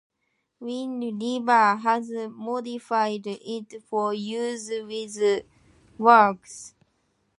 Wind 0.59 1.21
River 1.21 1.75
has 1.75 2.09
modified 2.31 3.21
it 3.27 3.83
for 3.87 4.15
use 4.15 4.67
with 4.69 5.45
VxWorks. 5.99 6.73